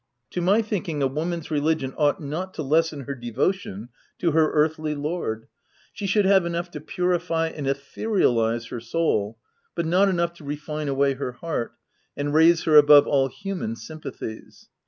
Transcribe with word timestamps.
To 0.31 0.41
my 0.41 0.63
thinking, 0.63 1.03
a 1.03 1.07
woman's 1.07 1.51
religion 1.51 1.93
ought 1.95 2.19
not 2.19 2.55
to 2.55 2.63
lessen 2.63 3.01
her 3.01 3.13
devotion 3.13 3.89
to 4.17 4.31
her 4.31 4.51
earthly 4.51 4.95
lord. 4.95 5.45
She 5.93 6.07
should 6.07 6.25
have 6.25 6.43
enough 6.43 6.71
to 6.71 6.81
purify 6.81 7.49
and 7.49 7.67
etherialize 7.67 8.69
her 8.69 8.79
soul, 8.79 9.37
but 9.75 9.85
not 9.85 10.09
enough 10.09 10.33
to 10.37 10.43
refine 10.43 10.87
away 10.87 11.13
her 11.13 11.33
heart, 11.33 11.73
and 12.17 12.33
raise 12.33 12.63
her 12.63 12.77
above 12.77 13.05
all 13.05 13.27
human 13.27 13.75
sympathies." 13.75 14.69